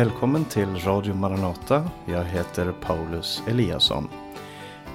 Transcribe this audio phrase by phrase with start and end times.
[0.00, 1.90] Välkommen till Radio Maranata.
[2.06, 4.08] Jag heter Paulus Eliasson.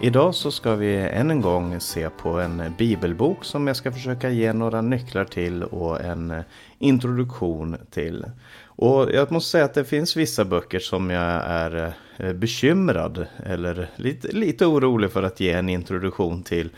[0.02, 4.30] Idag så ska vi än en gång se på en bibelbok som jag ska försöka
[4.30, 6.44] ge några nycklar till och en
[6.80, 8.26] introduktion till.
[8.66, 13.90] Och jag måste säga att det finns vissa böcker som jag är eh, bekymrad eller
[13.96, 16.70] lite, lite orolig för att ge en introduktion till.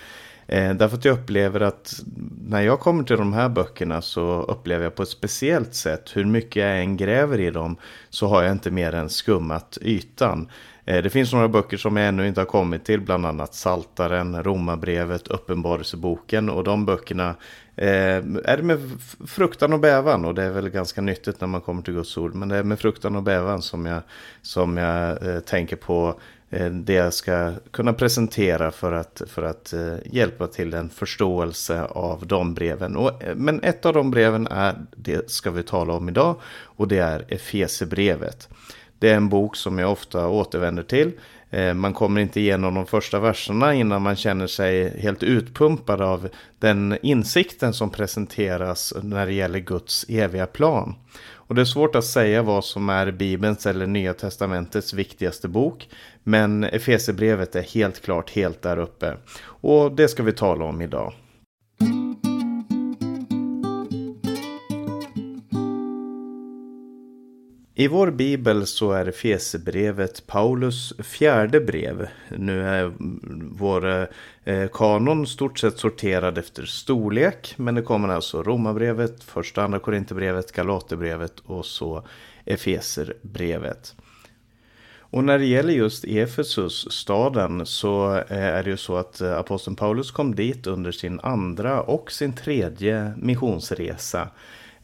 [0.47, 2.03] Eh, därför att jag upplever att
[2.47, 6.25] när jag kommer till de här böckerna så upplever jag på ett speciellt sätt hur
[6.25, 7.75] mycket jag än gräver i dem
[8.09, 10.49] så har jag inte mer än skummat ytan.
[10.85, 14.43] Eh, det finns några böcker som jag ännu inte har kommit till, bland annat Saltaren,
[14.43, 17.35] Romarbrevet, Uppenbarelseboken och de böckerna
[17.75, 18.79] eh, är det med
[19.27, 22.35] fruktan och bävan och det är väl ganska nyttigt när man kommer till Guds ord.
[22.35, 24.01] Men det är med fruktan och bävan som jag,
[24.41, 29.73] som jag eh, tänker på Eh, det jag ska kunna presentera för att, för att
[29.73, 32.95] eh, hjälpa till en förståelse av de breven.
[32.95, 36.87] Och, eh, men ett av de breven är, det ska vi tala om idag, och
[36.87, 38.49] det är Efesebrevet.
[38.99, 41.11] Det är en bok som jag ofta återvänder till.
[41.75, 46.97] Man kommer inte igenom de första verserna innan man känner sig helt utpumpad av den
[47.01, 50.95] insikten som presenteras när det gäller Guds eviga plan.
[51.47, 55.89] Och det är svårt att säga vad som är Bibelns eller Nya Testamentets viktigaste bok.
[56.23, 59.17] Men Efesierbrevet är helt klart helt där uppe.
[59.45, 61.13] Och det ska vi tala om idag.
[67.79, 72.07] I vår bibel så är Efesierbrevet Paulus fjärde brev.
[72.29, 72.91] Nu är
[73.51, 74.07] vår
[74.43, 77.53] eh, kanon stort sett sorterad efter storlek.
[77.57, 82.03] Men det kommer alltså Romarbrevet, första andra Korinthierbrevet, Galaterbrevet och så
[82.45, 83.95] Efeserbrevet.
[84.99, 89.37] Och när det gäller just Efesus, staden, så eh, är det ju så att eh,
[89.37, 94.29] aposteln Paulus kom dit under sin andra och sin tredje missionsresa.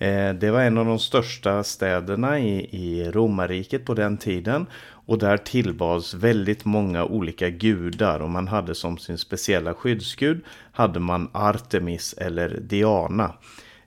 [0.03, 4.65] Eh, det var en av de största städerna i, i romarriket på den tiden.
[5.05, 10.41] Och där tillbads väldigt många olika gudar och man hade som sin speciella skyddsgud
[10.71, 13.33] hade man Artemis eller Diana.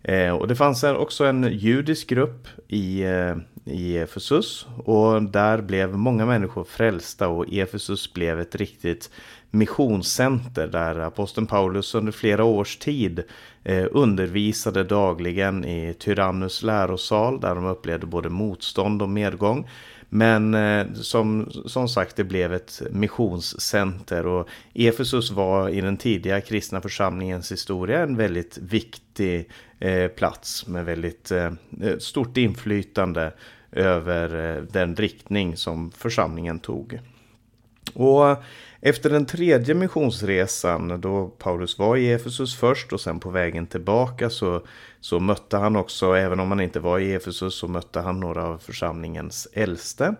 [0.02, 3.36] Eh, och det fanns också en judisk grupp i eh,
[3.66, 9.10] i Efesus och där blev många människor frälsta och Efesus blev ett riktigt
[9.50, 13.22] missionscenter där aposteln Paulus under flera års tid
[13.68, 19.68] Eh, undervisade dagligen i Tyrannus lärosal där de upplevde både motstånd och medgång.
[20.08, 26.40] Men eh, som, som sagt, det blev ett missionscenter och Efesus var i den tidiga
[26.40, 31.32] kristna församlingens historia en väldigt viktig eh, plats med väldigt
[31.98, 33.32] stort inflytande
[33.72, 37.00] över den riktning som församlingen tog.
[37.94, 38.36] Och
[38.88, 44.30] efter den tredje missionsresan då Paulus var i Efesus först och sen på vägen tillbaka
[44.30, 44.62] så,
[45.00, 48.44] så mötte han också, även om han inte var i Efesus, så mötte han några
[48.44, 50.14] av församlingens äldste.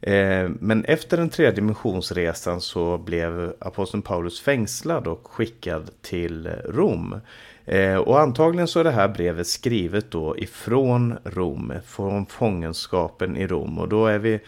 [0.00, 7.20] Eh, men efter den tredje missionsresan så blev aposteln Paulus fängslad och skickad till Rom.
[7.64, 13.46] Eh, och antagligen så är det här brevet skrivet då ifrån Rom, från fångenskapen i
[13.46, 13.78] Rom.
[13.78, 14.40] Och då är vi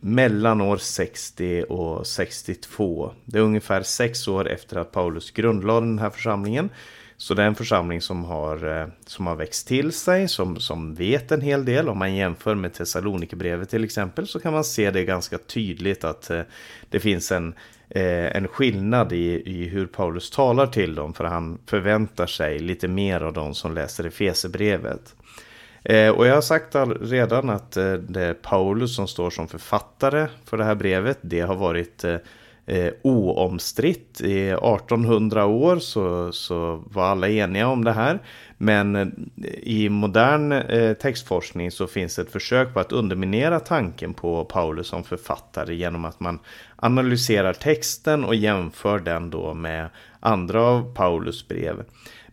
[0.00, 3.12] mellan år 60 och 62.
[3.24, 6.70] Det är ungefär sex år efter att Paulus grundlade den här församlingen.
[7.20, 10.94] Så det är en församling som har, eh, som har växt till sig, som, som
[10.94, 11.88] vet en hel del.
[11.88, 16.30] Om man jämför med Thessalonikerbrevet till exempel så kan man se det ganska tydligt att
[16.30, 16.42] eh,
[16.88, 17.54] det finns en,
[17.88, 21.14] eh, en skillnad i, i hur Paulus talar till dem.
[21.14, 25.14] För han förväntar sig lite mer av dem som läser Efesebrevet.
[25.88, 30.26] Eh, och jag har sagt redan att eh, det är Paulus som står som författare
[30.44, 31.18] för det här brevet.
[31.20, 32.16] Det har varit eh,
[32.66, 34.20] eh oomstritt.
[34.20, 38.18] I 1800 år så, så var alla eniga om det här.
[38.58, 39.06] Men eh,
[39.62, 45.04] i modern eh, textforskning så finns ett försök på att underminera tanken på Paulus som
[45.04, 46.38] författare genom att man
[46.76, 49.88] analyserar texten och jämför den då med
[50.20, 51.84] andra av Paulus brev.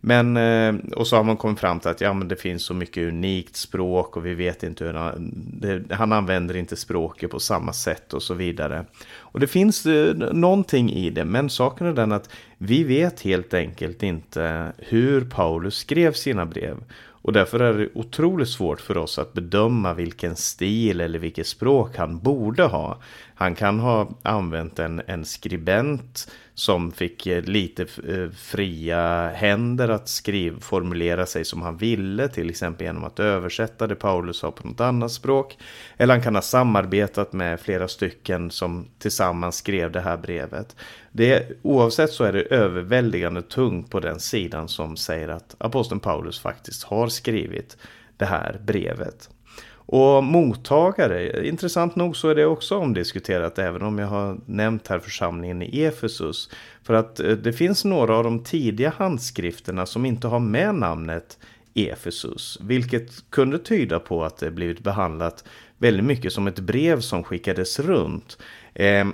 [0.07, 2.73] Men, eh, och så har man kommit fram till att ja, men det finns så
[2.73, 7.39] mycket unikt språk och vi vet inte hur han, det, han använder inte språket på
[7.39, 8.85] samma sätt och så vidare.
[9.17, 13.53] Och det finns eh, någonting i det, men saken är den att vi vet helt
[13.53, 16.77] enkelt inte hur Paulus skrev sina brev.
[17.25, 21.97] Och därför är det otroligt svårt för oss att bedöma vilken stil eller vilket språk
[21.97, 23.01] han borde ha.
[23.35, 30.09] Han kan ha använt en, en skribent som fick eh, lite eh, fria händer att
[30.09, 34.67] skriva, formulera sig som han ville, till exempel genom att översätta det Paulus sa på
[34.67, 35.57] något annat språk.
[35.97, 40.75] Eller han kan ha samarbetat med flera stycken som tillsammans skrev det här brevet.
[41.11, 46.39] Det, oavsett så är det överväldigande tungt på den sidan som säger att aposteln Paulus
[46.39, 47.77] faktiskt har skrivit
[48.17, 49.29] det här brevet.
[49.85, 54.99] Och mottagare, intressant nog så är det också omdiskuterat även om jag har nämnt här
[54.99, 56.49] församlingen i Efesus.
[56.83, 61.37] För att eh, det finns några av de tidiga handskrifterna som inte har med namnet
[61.73, 62.57] Efesus.
[62.61, 65.43] Vilket kunde tyda på att det blivit behandlat
[65.77, 68.37] väldigt mycket som ett brev som skickades runt.
[68.73, 69.05] Eh,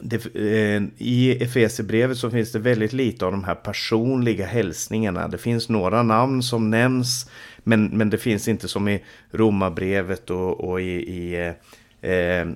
[0.00, 5.28] det, eh, I Efesierbrevet så finns det väldigt lite av de här personliga hälsningarna.
[5.28, 7.30] Det finns några namn som nämns
[7.64, 11.54] men, men det finns inte som i Romarbrevet och, och i, i
[12.00, 12.48] eh, eh,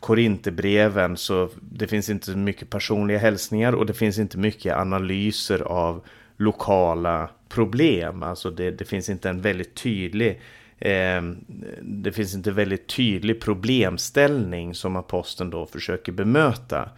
[0.00, 6.04] Korinthierbreven så det finns inte mycket personliga hälsningar och det finns inte mycket analyser av
[6.36, 8.22] lokala problem.
[8.22, 10.40] Alltså det, det finns inte en väldigt tydlig
[10.78, 11.22] eh,
[11.80, 16.88] det finns inte väldigt tydlig problemställning som aposteln då försöker bemöta.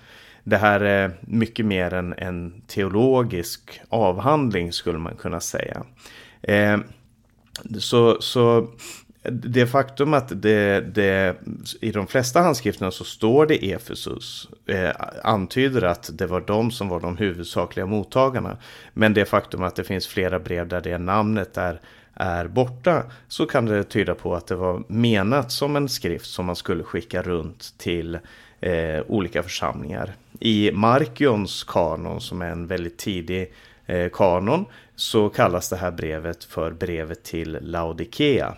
[0.44, 5.82] Det här är mycket mer en, en teologisk avhandling skulle man kunna säga.
[6.42, 6.78] Eh,
[7.78, 8.68] så, så
[9.22, 11.36] det faktum att det, det,
[11.80, 14.90] i de flesta handskrifterna så står det Efesus eh,
[15.22, 18.56] antyder att det var de som var de huvudsakliga mottagarna.
[18.92, 21.80] Men det faktum att det finns flera brev där det namnet är,
[22.14, 26.46] är borta så kan det tyda på att det var menat som en skrift som
[26.46, 28.18] man skulle skicka runt till
[28.60, 30.14] eh, olika församlingar.
[30.40, 33.52] I Markions kanon som är en väldigt tidig
[33.86, 34.64] eh, kanon
[35.00, 38.54] så kallas det här brevet för brevet till Laodikea.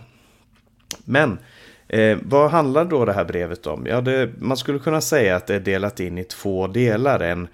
[1.05, 1.39] Men
[1.87, 3.85] eh, vad handlar då det här brevet om?
[3.85, 7.19] Ja, det, man skulle kunna säga att det är delat in i två delar.
[7.19, 7.47] En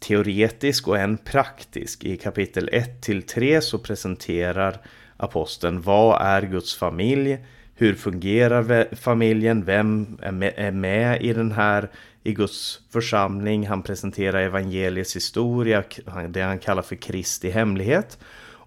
[0.00, 2.04] teoretisk och en praktisk.
[2.04, 4.76] I kapitel 1 till 3 så presenterar
[5.16, 7.38] aposteln vad är Guds familj?
[7.74, 9.64] Hur fungerar familjen?
[9.64, 11.88] Vem är med, är med i den här
[12.22, 13.66] i Guds församling?
[13.66, 15.84] Han presenterar evangeliets historia,
[16.28, 18.18] det han kallar för Kristi hemlighet.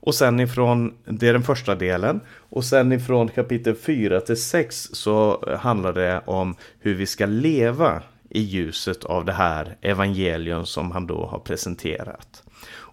[0.05, 2.21] Och sen ifrån, det är den första delen.
[2.49, 8.01] Och sen ifrån kapitel 4 till 6 så handlar det om hur vi ska leva
[8.29, 12.43] i ljuset av det här evangelium som han då har presenterat.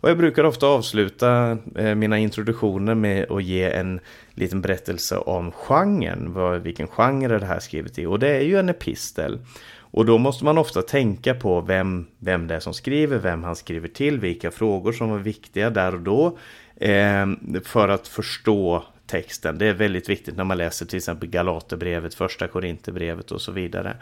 [0.01, 4.01] Och jag brukar ofta avsluta eh, mina introduktioner med att ge en
[4.35, 6.63] liten berättelse om genren.
[6.63, 8.07] Vilken genre det här skrivet i?
[8.07, 9.39] Och det är ju en epistel.
[9.91, 13.57] Och då måste man ofta tänka på vem, vem det är som skriver, vem han
[13.57, 16.39] skriver till, vilka frågor som var viktiga där och då.
[16.77, 17.27] Eh,
[17.65, 19.59] för att förstå texten.
[19.59, 23.97] Det är väldigt viktigt när man läser till exempel Galaterbrevet, första Korinthierbrevet och så vidare.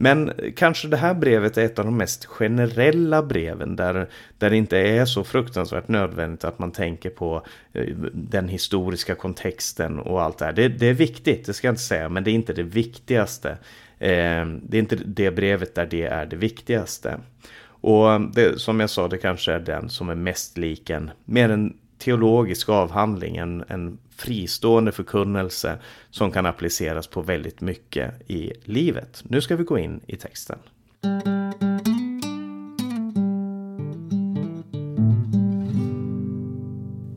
[0.00, 4.08] Men kanske det här brevet är ett av de mest generella breven där,
[4.38, 9.98] där det inte är så fruktansvärt nödvändigt att man tänker på eh, den historiska kontexten
[9.98, 10.52] och allt det här.
[10.52, 13.50] Det, det är viktigt, det ska jag inte säga, men det är inte det viktigaste.
[13.98, 17.18] Eh, det är inte det brevet där det är det viktigaste.
[17.80, 21.48] Och det, som jag sa, det kanske är den som är mest lik en, mer
[21.48, 25.78] en teologisk avhandling, en, en fristående förkunnelse
[26.10, 29.22] som kan appliceras på väldigt mycket i livet.
[29.24, 30.58] Nu ska vi gå in i texten.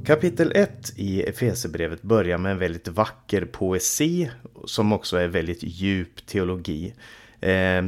[0.06, 4.32] Kapitel 1 i Efesebrevet börjar med en väldigt vacker poesi
[4.66, 6.94] som också är väldigt djup teologi.
[7.42, 7.84] Eh,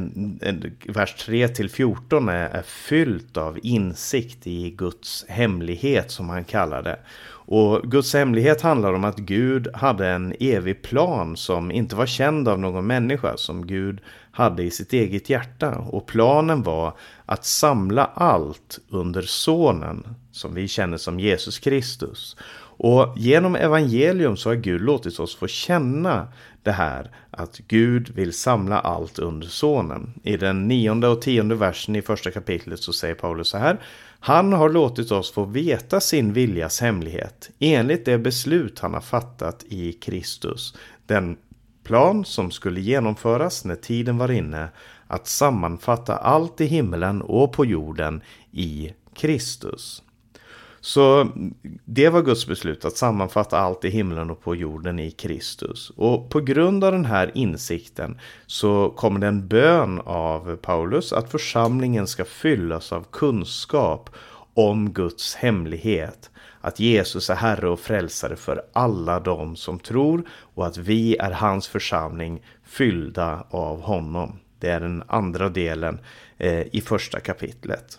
[0.88, 6.82] vers 3 till 14 är, är fyllt av insikt i Guds hemlighet som han kallar
[6.82, 6.98] det.
[7.46, 12.48] Och Guds hemlighet handlar om att Gud hade en evig plan som inte var känd
[12.48, 14.00] av någon människa, som Gud
[14.34, 15.78] hade i sitt eget hjärta.
[15.78, 22.36] Och planen var att samla allt under sonen, som vi känner som Jesus Kristus.
[22.76, 26.28] Och genom evangelium så har Gud låtit oss få känna
[26.62, 30.14] det här att Gud vill samla allt under sonen.
[30.22, 33.80] I den nionde och tionde versen i första kapitlet så säger Paulus så här.
[34.20, 39.64] Han har låtit oss få veta sin viljas hemlighet enligt det beslut han har fattat
[39.68, 40.76] i Kristus.
[41.06, 41.36] Den
[41.84, 44.68] plan som skulle genomföras när tiden var inne
[45.06, 48.22] att sammanfatta allt i himmelen och på jorden
[48.52, 50.02] i Kristus.
[50.80, 51.28] Så
[51.84, 55.90] det var Guds beslut att sammanfatta allt i himlen och på jorden i Kristus.
[55.96, 61.30] Och på grund av den här insikten så kommer det en bön av Paulus att
[61.30, 64.10] församlingen ska fyllas av kunskap
[64.54, 66.30] om Guds hemlighet.
[66.64, 71.30] Att Jesus är Herre och Frälsare för alla de som tror och att vi är
[71.30, 74.38] hans församling fyllda av honom.
[74.58, 75.98] Det är den andra delen
[76.38, 77.98] eh, i första kapitlet.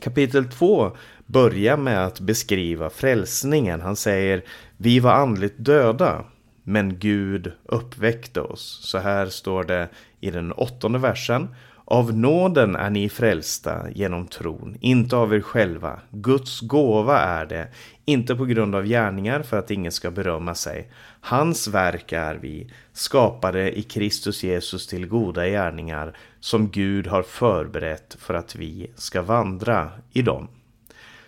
[0.00, 3.80] Kapitel 2 börjar med att beskriva frälsningen.
[3.80, 4.44] Han säger
[4.76, 6.24] Vi var andligt döda,
[6.62, 8.80] men Gud uppväckte oss.
[8.82, 9.88] Så här står det
[10.20, 11.48] i den åttonde versen.
[11.86, 16.00] Av nåden är ni frälsta genom tron, inte av er själva.
[16.10, 17.68] Guds gåva är det,
[18.04, 20.90] inte på grund av gärningar för att ingen ska berömma sig.
[21.20, 28.16] Hans verk är vi, skapade i Kristus Jesus till goda gärningar som Gud har förberett
[28.20, 30.48] för att vi ska vandra i dem.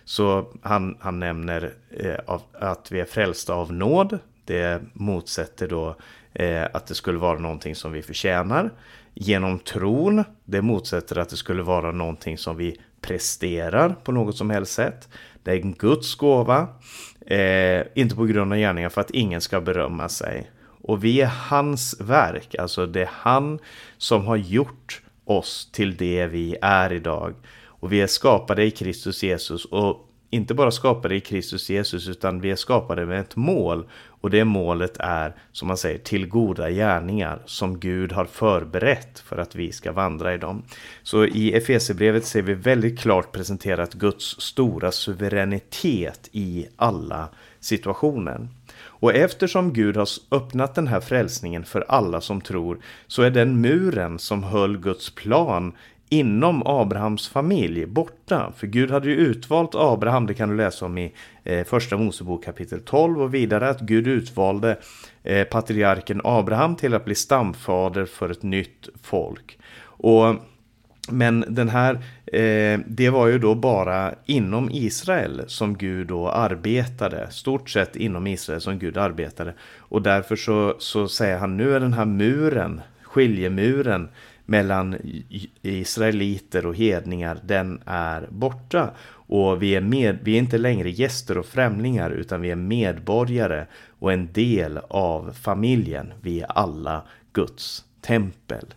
[0.05, 4.19] Så han, han nämner eh, att vi är frälsta av nåd.
[4.45, 5.95] Det motsätter då
[6.33, 8.71] eh, att det skulle vara någonting som vi förtjänar.
[9.19, 14.49] Genom tron, det motsätter att det skulle vara någonting som vi presterar på något som
[14.49, 15.09] helst sätt.
[15.43, 16.67] Det är en Guds gåva,
[17.25, 20.51] eh, inte på grund av gärningar för att ingen ska berömma sig.
[20.81, 23.59] Och vi är hans verk, alltså det är han
[23.97, 27.33] som har gjort oss till det vi är idag.
[27.65, 32.41] Och vi är skapade i Kristus Jesus och inte bara skapade i Kristus Jesus utan
[32.41, 33.89] vi är skapade med ett mål.
[34.27, 39.37] Och det målet är, som man säger, till goda gärningar som Gud har förberett för
[39.37, 40.63] att vi ska vandra i dem.
[41.03, 47.29] Så i Efesierbrevet ser vi väldigt klart presenterat Guds stora suveränitet i alla
[47.59, 48.47] situationer.
[48.79, 53.61] Och eftersom Gud har öppnat den här frälsningen för alla som tror så är den
[53.61, 55.73] muren som höll Guds plan
[56.09, 58.53] inom Abrahams familj borta.
[58.57, 62.45] För Gud hade ju utvalt Abraham, det kan du läsa om i eh, första Mosebok
[62.45, 64.77] kapitel 12 och vidare att Gud utvalde
[65.23, 69.57] eh, patriarken Abraham till att bli stamfader för ett nytt folk.
[69.81, 70.35] Och
[71.11, 71.93] men den här,
[72.25, 77.27] eh, det var ju då bara inom Israel som Gud då arbetade.
[77.31, 79.53] Stort sett inom Israel som Gud arbetade.
[79.77, 84.09] Och därför så, så säger han nu är den här muren, skiljemuren
[84.49, 84.95] mellan
[85.61, 88.91] israeliter och hedningar, den är borta.
[89.09, 93.65] Och vi är, med, vi är inte längre gäster och främlingar utan vi är medborgare
[93.99, 96.13] och en del av familjen.
[96.21, 97.01] Vi är alla
[97.33, 98.73] Guds tempel.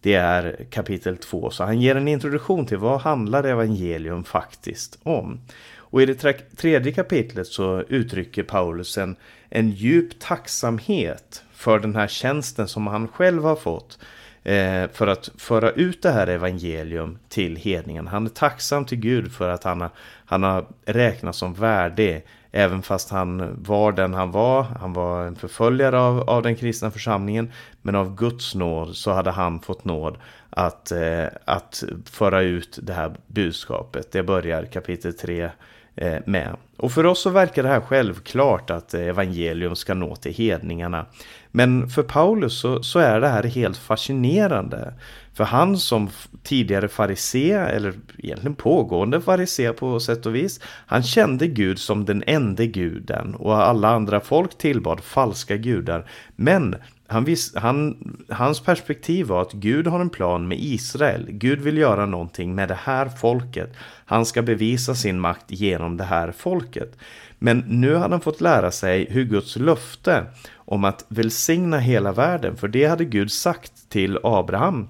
[0.00, 1.50] Det är kapitel 2.
[1.50, 5.40] Så han ger en introduktion till vad handlar evangelium faktiskt om.
[5.76, 9.16] Och i det tredje kapitlet så uttrycker Paulus en,
[9.48, 13.98] en djup tacksamhet för den här tjänsten som han själv har fått
[14.44, 18.06] Eh, för att föra ut det här evangelium till hedningen.
[18.06, 19.90] Han är tacksam till Gud för att han har,
[20.24, 22.24] han har räknats som värdig
[22.56, 26.90] Även fast han var den han var, han var en förföljare av, av den kristna
[26.90, 27.52] församlingen.
[27.82, 30.18] Men av Guds nåd så hade han fått nåd
[30.50, 34.12] att, eh, att föra ut det här budskapet.
[34.12, 35.50] Det börjar kapitel 3
[35.96, 36.56] Eh, med.
[36.76, 41.06] Och för oss så verkar det här självklart att evangelium ska nå till hedningarna.
[41.50, 44.94] Men för Paulus så, så är det här helt fascinerande.
[45.34, 46.10] För han som
[46.42, 52.24] tidigare farisé, eller egentligen pågående farisé på sätt och vis, han kände Gud som den
[52.26, 56.10] enda guden och alla andra folk tillbad falska gudar.
[56.36, 57.96] Men han vis, han,
[58.28, 61.26] hans perspektiv var att Gud har en plan med Israel.
[61.30, 63.72] Gud vill göra någonting med det här folket.
[64.06, 66.98] Han ska bevisa sin makt genom det här folket.
[67.38, 72.56] Men nu hade han fått lära sig hur Guds löfte om att välsigna hela världen,
[72.56, 74.88] för det hade Gud sagt till Abraham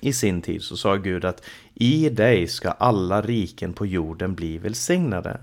[0.00, 1.42] i sin tid så sa Gud att
[1.74, 5.40] i dig ska alla riken på jorden bli välsignade.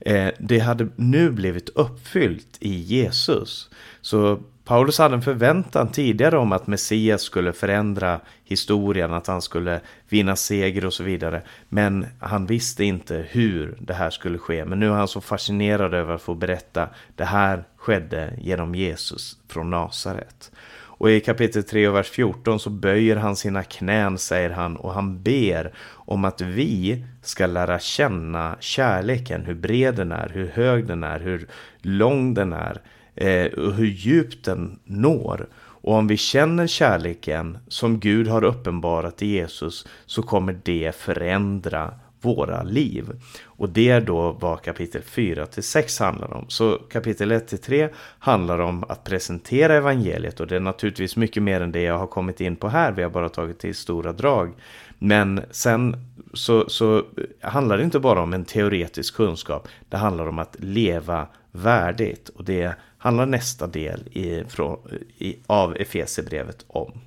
[0.00, 3.70] Eh, det hade nu blivit uppfyllt i Jesus.
[4.00, 4.40] Så
[4.72, 10.36] Paulus hade en förväntan tidigare om att Messias skulle förändra historien, att han skulle vinna
[10.36, 11.42] seger och så vidare.
[11.68, 14.64] Men han visste inte hur det här skulle ske.
[14.64, 19.36] Men nu är han så fascinerad över att få berätta det här skedde genom Jesus
[19.48, 20.52] från Nasaret.
[20.74, 24.94] Och i kapitel 3 och vers 14 så böjer han sina knän, säger han, och
[24.94, 30.86] han ber om att vi ska lära känna kärleken, hur bred den är, hur hög
[30.86, 31.46] den är, hur
[31.82, 32.80] lång den är
[33.14, 35.48] eh, och hur djupt den når.
[35.54, 41.94] Och om vi känner kärleken som Gud har uppenbarat i Jesus så kommer det förändra
[42.22, 43.10] våra liv.
[43.44, 46.44] Och det är då vad kapitel 4 till 6 handlar om.
[46.48, 47.88] Så kapitel 1 till 3
[48.18, 52.06] handlar om att presentera evangeliet och det är naturligtvis mycket mer än det jag har
[52.06, 52.92] kommit in på här.
[52.92, 54.52] Vi har bara tagit till stora drag.
[54.98, 55.96] Men sen
[56.34, 57.04] så, så
[57.40, 59.68] handlar det inte bara om en teoretisk kunskap.
[59.88, 64.78] Det handlar om att leva värdigt och det handlar nästa del i, från,
[65.18, 67.00] i, av Efesierbrevet om.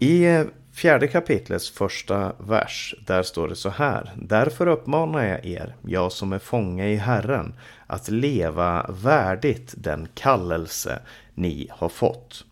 [0.00, 4.12] I fjärde kapitlets första vers, där står det så här.
[4.16, 7.54] Därför uppmanar jag er, jag som är fånge i Herren,
[7.86, 10.98] att leva värdigt den kallelse
[11.34, 12.44] ni har fått.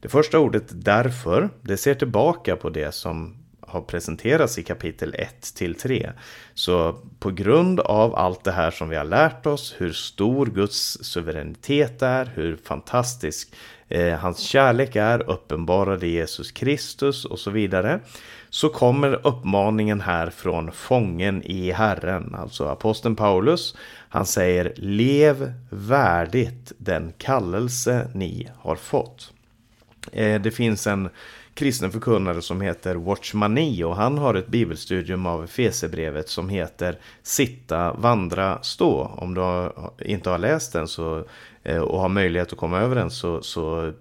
[0.00, 5.54] Det första ordet därför, det ser tillbaka på det som har presenterats i kapitel 1
[5.54, 6.10] till 3.
[6.54, 11.04] Så på grund av allt det här som vi har lärt oss, hur stor Guds
[11.04, 13.54] suveränitet är, hur fantastisk
[13.88, 18.00] eh, hans kärlek är uppenbarad i Jesus Kristus och så vidare.
[18.50, 23.76] Så kommer uppmaningen här från fången i Herren, alltså aposteln Paulus.
[24.08, 29.32] Han säger lev värdigt den kallelse ni har fått.
[30.12, 31.08] Eh, det finns en
[31.56, 37.92] kristen förkunnare som heter Watchmani och han har ett bibelstudium av Fesebrevet som heter Sitta,
[37.92, 39.10] vandra, stå.
[39.16, 39.72] Om du
[40.04, 41.24] inte har läst den så,
[41.62, 43.92] eh, och har möjlighet att komma över den så, så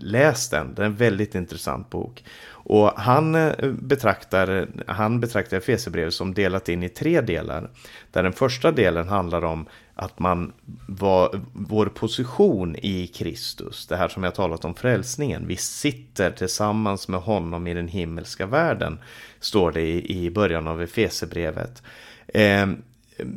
[0.00, 0.74] läs den.
[0.74, 2.24] Det är en väldigt intressant bok.
[2.68, 7.70] Och han eh, betraktar, han betraktar Efesierbrevet som delat in i tre delar.
[8.10, 10.52] Där den första delen handlar om att man
[10.88, 13.86] var vår position i Kristus.
[13.86, 15.46] Det här som jag talat om frälsningen.
[15.46, 18.98] Vi sitter tillsammans med honom i den himmelska världen.
[19.40, 21.82] Står det i, början av Efesierbrevet.
[22.28, 22.66] Eh,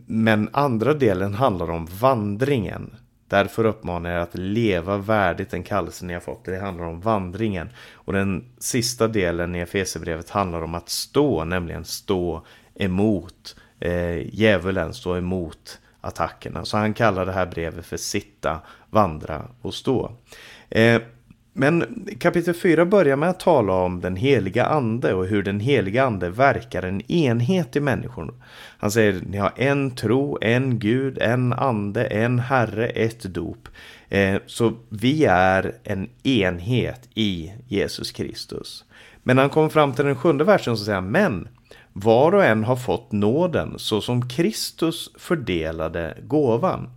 [0.06, 2.96] men andra delen handlar om vandringen.
[3.30, 6.46] Därför uppmanar jag att leva värdigt den kallelse ni har fått.
[6.46, 7.70] Det handlar om vandringen.
[7.94, 12.46] Och den sista delen i Efesierbrevet handlar om att stå, nämligen stå
[12.76, 16.66] emot eh, djävulen, stå emot attackerna.
[16.66, 18.60] Så han kallar det här brevet för sitta,
[18.90, 20.12] vandra och stå.
[20.70, 21.02] Eh,
[21.60, 26.06] men kapitel 4 börjar med att tala om den heliga ande och hur den heliga
[26.06, 28.34] ande verkar en enhet i människor.
[28.78, 33.68] Han säger ni har en tro, en Gud, en ande, en Herre, ett dop.
[34.10, 38.86] Eh, så vi är en enhet i Jesus Kristus.
[39.24, 41.48] Men när han kommer fram till den sjunde versen så säger han men
[41.94, 46.90] var och en har fått nåden så som Kristus fördelade gåvan.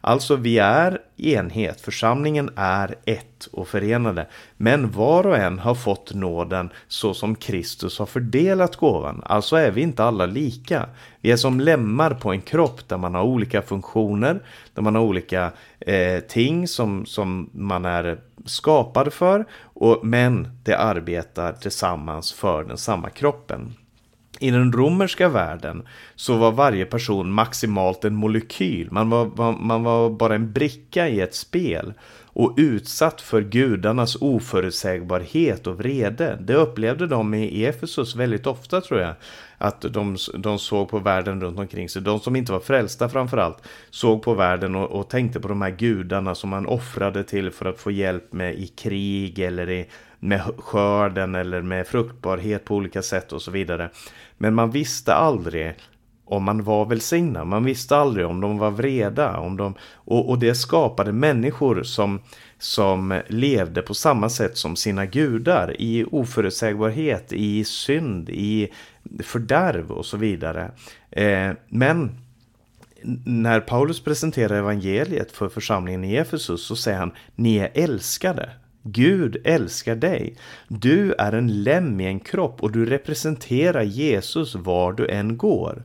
[0.00, 4.26] Alltså vi är enhet, församlingen är ett och förenade.
[4.56, 9.22] Men var och en har fått nåden så som Kristus har fördelat gåvan.
[9.24, 10.88] Alltså är vi inte alla lika.
[11.20, 14.42] Vi är som lemmar på en kropp där man har olika funktioner,
[14.74, 19.44] där man har olika eh, ting som, som man är skapad för.
[19.62, 23.74] Och, men det arbetar tillsammans för den samma kroppen.
[24.40, 25.82] I den romerska världen
[26.14, 28.88] så var varje person maximalt en molekyl.
[28.90, 31.92] Man var, man var bara en bricka i ett spel
[32.36, 36.38] och utsatt för gudarnas oförutsägbarhet och vrede.
[36.40, 39.14] Det upplevde de i Efesus väldigt ofta tror jag.
[39.58, 42.02] Att de, de såg på världen runt omkring sig.
[42.02, 45.70] De som inte var frälsta framförallt såg på världen och, och tänkte på de här
[45.70, 49.86] gudarna som man offrade till för att få hjälp med i krig eller i,
[50.18, 53.90] med skörden eller med fruktbarhet på olika sätt och så vidare.
[54.38, 55.74] Men man visste aldrig
[56.26, 57.46] om man var välsignad.
[57.46, 59.38] Man visste aldrig om de var vreda.
[59.38, 62.20] Om de, och, och det skapade människor som,
[62.58, 65.80] som levde på samma sätt som sina gudar.
[65.80, 68.72] I oförutsägbarhet, i synd, i
[69.22, 70.70] fördärv och så vidare.
[71.10, 72.10] Eh, men
[73.24, 78.50] när Paulus presenterar evangeliet för församlingen i Efesus så säger han Ni är älskade.
[78.82, 80.36] Gud älskar dig.
[80.68, 85.84] Du är en lem i en kropp och du representerar Jesus var du än går.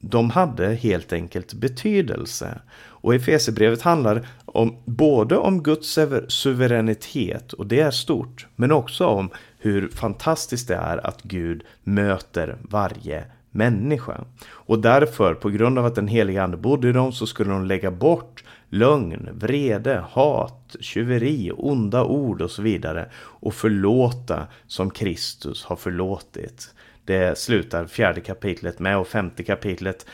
[0.00, 2.60] De hade helt enkelt betydelse.
[3.04, 9.30] Och Efesierbrevet handlar om, både om Guds suveränitet, och det är stort, men också om
[9.64, 14.24] hur fantastiskt det är att Gud möter varje människa.
[14.46, 17.64] Och därför, på grund av att den heliga ande bodde i dem, så skulle de
[17.64, 25.64] lägga bort lögn, vrede, hat, tjuveri, onda ord och så vidare och förlåta som Kristus
[25.64, 26.74] har förlåtit.
[27.04, 30.06] Det slutar fjärde kapitlet med och femte kapitlet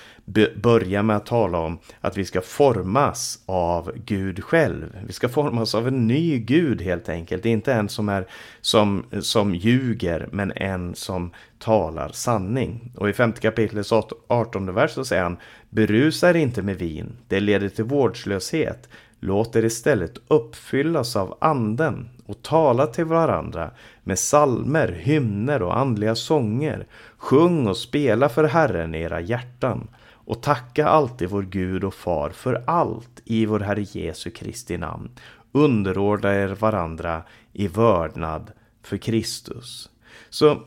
[0.56, 4.98] börjar med att tala om att vi ska formas av Gud själv.
[5.06, 7.46] Vi ska formas av en ny Gud helt enkelt.
[7.46, 8.26] Inte en som är
[8.60, 12.92] som, som ljuger men en som talar sanning.
[12.96, 13.92] Och i femte kapitlets
[14.28, 15.36] artonde vers så säger han
[15.70, 18.88] Berusa er inte med vin, det leder till vårdslöshet.
[19.20, 23.70] Låt er istället uppfyllas av anden och tala till varandra
[24.02, 26.86] med salmer, hymner och andliga sånger.
[27.16, 29.88] Sjung och spela för Herren i era hjärtan
[30.30, 35.10] och tacka alltid vår Gud och Far för allt i vår Herre Jesu Kristi namn.
[35.52, 38.50] Underordna er varandra i vördnad
[38.82, 39.90] för Kristus.
[40.30, 40.62] Så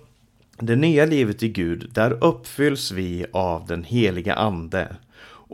[0.57, 4.95] det nya livet i Gud, där uppfylls vi av den heliga Ande.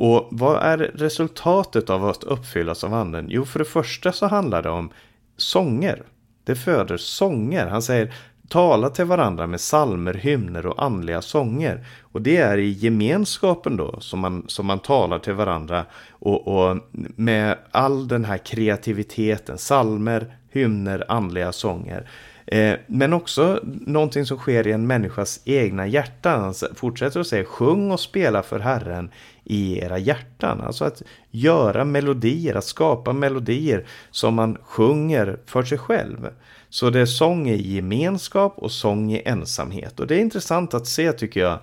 [0.02, 3.26] Och vad är resultatet av att uppfyllas av anden?
[3.30, 4.90] Jo, för det första så handlar det om
[5.38, 6.04] sånger.
[6.44, 7.68] Det föder sånger.
[7.68, 8.14] Han säger
[8.50, 11.86] tala till varandra med salmer, hymner och andliga sånger.
[12.02, 16.78] Och det är i gemenskapen då som man, som man talar till varandra och, och
[17.16, 22.10] med all den här kreativiteten, salmer, hymner, andliga sånger.
[22.52, 26.30] Eh, men också någonting som sker i en människas egna hjärta.
[26.30, 29.12] Han fortsätter att säga sjung och spela för Herren
[29.50, 30.62] i era hjärtan.
[30.62, 36.30] Alltså att göra melodier, att skapa melodier som man sjunger för sig själv.
[36.70, 40.00] Så det är sång i gemenskap och sång i ensamhet.
[40.00, 41.60] Och det är intressant att se tycker jag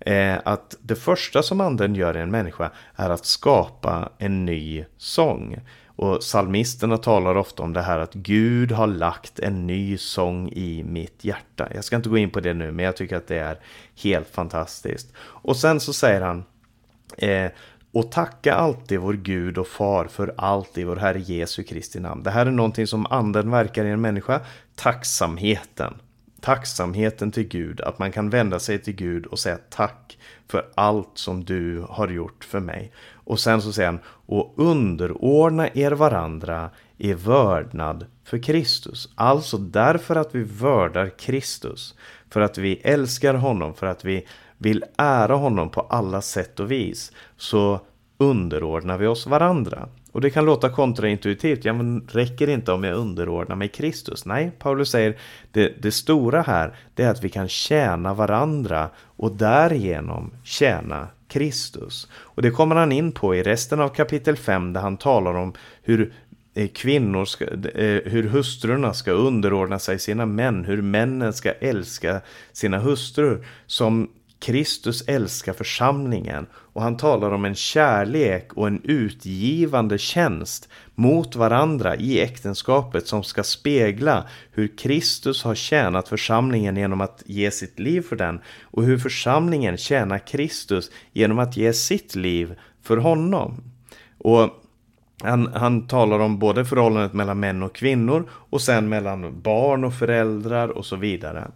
[0.00, 4.84] eh, att det första som anden gör i en människa är att skapa en ny
[4.96, 5.58] sång.
[5.86, 10.82] Och psalmisterna talar ofta om det här att Gud har lagt en ny sång i
[10.82, 11.68] mitt hjärta.
[11.74, 13.58] Jag ska inte gå in på det nu, men jag tycker att det är
[14.02, 15.12] helt fantastiskt.
[15.18, 16.44] Och sen så säger han
[17.18, 17.50] eh,
[17.92, 22.22] och tacka alltid vår Gud och Far för allt i vår Herre Jesu Kristi namn.
[22.22, 24.40] Det här är någonting som anden verkar i en människa.
[24.74, 25.94] Tacksamheten.
[26.40, 27.80] Tacksamheten till Gud.
[27.80, 30.18] Att man kan vända sig till Gud och säga tack
[30.48, 32.92] för allt som du har gjort för mig.
[33.12, 39.08] Och sen så säger han, och underordna er varandra i vördnad för Kristus.
[39.14, 41.94] Alltså därför att vi vördar Kristus.
[42.30, 44.26] För att vi älskar honom, för att vi
[44.60, 47.12] vill ära honom på alla sätt och vis.
[47.36, 47.80] Så
[48.18, 49.88] underordnar vi oss varandra.
[50.12, 54.24] Och det kan låta kontraintuitivt, ja men räcker det inte om jag underordnar mig Kristus?
[54.24, 55.18] Nej, Paulus säger
[55.52, 62.08] det, det stora här det är att vi kan tjäna varandra och därigenom tjäna Kristus.
[62.12, 65.52] Och det kommer han in på i resten av kapitel 5 där han talar om
[65.82, 66.12] hur
[66.54, 72.20] eh, kvinnor ska, eh, hur hustrurna ska underordna sig sina män, hur männen ska älska
[72.52, 79.98] sina hustrur som Kristus älskar församlingen och han talar om en kärlek och en utgivande
[79.98, 87.22] tjänst mot varandra i äktenskapet som ska spegla hur Kristus har tjänat församlingen genom att
[87.26, 92.58] ge sitt liv för den och hur församlingen tjänar Kristus genom att ge sitt liv
[92.82, 93.64] för honom.
[94.18, 94.50] Och
[95.22, 99.94] han, han talar om både förhållandet mellan män och kvinnor och sen mellan barn och
[99.94, 101.50] föräldrar och så vidare.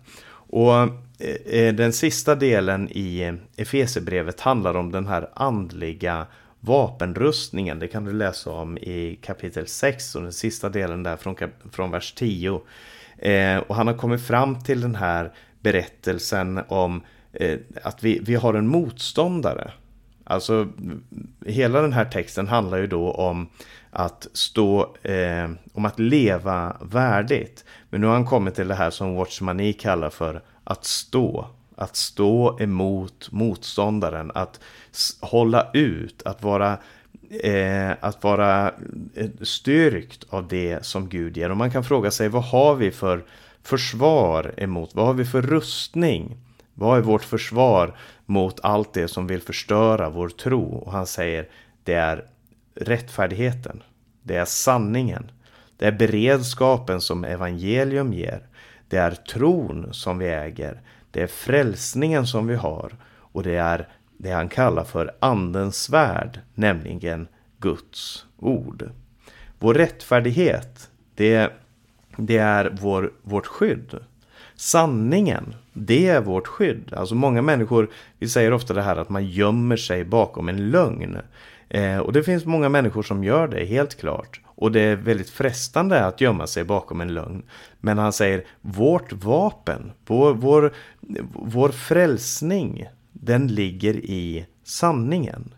[0.55, 0.75] Och
[1.19, 6.27] eh, eh, den sista delen i eh, Efesebrevet handlar om den här andliga
[6.61, 7.79] vapenrustningen.
[7.79, 11.37] Det kan du läsa om i kapitel 6 och den sista delen där från,
[11.73, 12.61] från vers 10.
[13.19, 18.35] Eh, och han har kommit fram till den här berättelsen om eh, att vi, vi
[18.35, 19.73] har en motståndare.
[20.25, 20.69] Alltså
[21.47, 23.49] hela den här texten handlar ju då om
[23.91, 27.65] att stå, eh, om att leva värdigt.
[27.95, 31.47] Men nu har han kommit till det här som Watchmani kallar för att stå.
[31.77, 34.61] Att stå emot motståndaren, att
[35.21, 36.79] hålla ut, att vara,
[37.43, 38.73] eh, att vara
[39.15, 41.51] eh, styrkt av det som Gud ger.
[41.51, 43.25] Och man kan fråga sig, vad har vi för
[43.63, 44.95] försvar emot?
[44.95, 46.37] Vad har vi för rustning?
[46.75, 50.65] Vad är vårt försvar mot allt det som vill förstöra vår tro?
[50.65, 51.49] Och han säger,
[51.85, 52.25] det är
[52.75, 53.83] rättfärdigheten.
[54.23, 55.31] Det är sanningen.
[55.85, 58.41] Det är beredskapen som evangelium ger.
[58.89, 60.81] Det är tron som vi äger.
[61.11, 62.93] Det är frälsningen som vi har.
[63.07, 68.91] Och det är det han kallar för andens svärd, nämligen Guds ord.
[69.59, 71.53] Vår rättfärdighet, det,
[72.17, 73.99] det är vår, vårt skydd.
[74.55, 76.93] Sanningen, det är vårt skydd.
[76.97, 81.19] Alltså många människor, vi säger ofta det här att man gömmer sig bakom en lögn.
[81.69, 84.41] Eh, och det finns många människor som gör det, helt klart.
[84.55, 87.43] Och det är väldigt frestande att gömma sig bakom en lögn.
[87.81, 90.73] Men han säger, vårt vapen, vår, vår,
[91.33, 95.55] vår frälsning, den ligger i sanningen.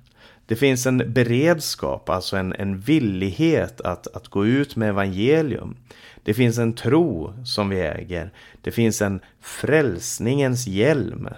[0.46, 5.76] Det finns en beredskap, alltså en, en villighet att, att gå ut med evangelium.
[6.22, 8.30] Det finns en tro som vi äger.
[8.60, 11.28] Det finns en frälsningens hjälm.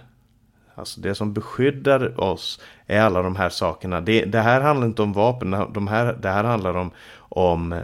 [0.79, 4.01] Alltså det som beskyddar oss är alla de här sakerna.
[4.01, 7.83] Det, det här handlar inte om vapen, de här, det här handlar om, om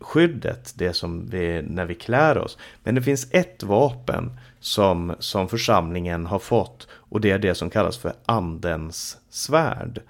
[0.00, 2.58] skyddet, det som vi, när vi klär oss.
[2.82, 7.70] Men det finns ett vapen som, som församlingen har fått och det är det som
[7.70, 10.00] kallas för andens svärd.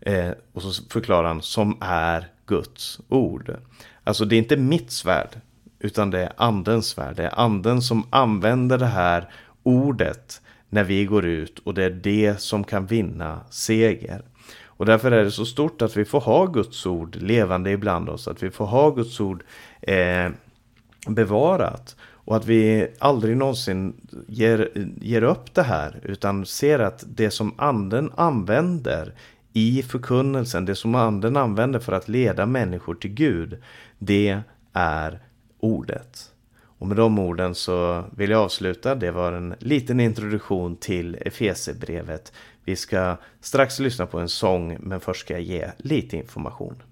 [0.00, 3.56] Eh, och så förklarar han som är Guds ord.
[4.04, 5.40] Alltså det är inte mitt svärd
[5.78, 7.16] utan det är andens svärd.
[7.16, 9.30] Det är anden som använder det här
[9.62, 10.40] ordet
[10.74, 14.22] när vi går ut och det är det som kan vinna seger.
[14.64, 18.28] Och därför är det så stort att vi får ha Guds ord levande ibland oss,
[18.28, 19.44] att vi får ha Guds ord
[19.82, 20.30] eh,
[21.08, 21.96] bevarat.
[22.00, 23.94] Och att vi aldrig någonsin
[24.28, 29.14] ger, ger upp det här utan ser att det som anden använder
[29.52, 33.62] i förkunnelsen, det som anden använder för att leda människor till Gud,
[33.98, 34.40] det
[34.72, 35.20] är
[35.60, 36.33] ordet.
[36.84, 38.94] Och med de orden så vill jag avsluta.
[38.94, 42.32] Det var en liten introduktion till Efesebrevet.
[42.64, 46.82] Vi ska strax lyssna på en sång men först ska jag ge lite information.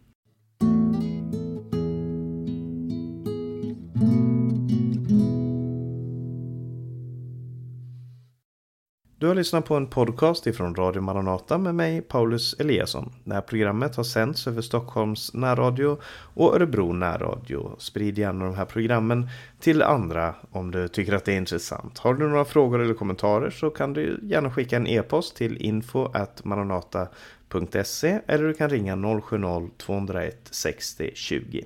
[9.23, 13.13] Du har lyssnat på en podcast ifrån Radio Maranata med mig, Paulus Eliasson.
[13.25, 15.99] Det här programmet har sänts över Stockholms närradio
[16.35, 17.77] och Örebro närradio.
[17.79, 19.29] Sprid gärna de här programmen
[19.61, 21.99] till andra om du tycker att det är intressant.
[21.99, 28.21] Har du några frågor eller kommentarer så kan du gärna skicka en e-post till info.maranata.se
[28.27, 31.65] eller du kan ringa 070-201 60 20.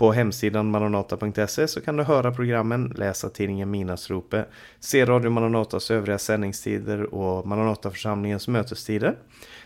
[0.00, 4.44] På hemsidan maranata.se så kan du höra programmen, läsa tidningen Minasrope,
[4.78, 9.18] se Radio Maranatas övriga sändningstider och Maranataförsamlingens mötestider.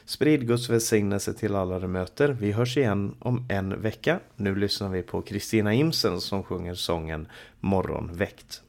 [0.05, 2.29] Sprid Guds välsignelse till alla du möter.
[2.29, 4.21] Vi hörs igen om en vecka.
[4.37, 7.29] Nu lyssnar vi på Kristina Imsen som sjunger sången
[7.61, 8.63] Morgonväkt.